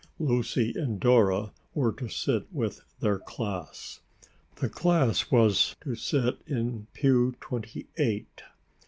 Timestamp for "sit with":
2.09-2.81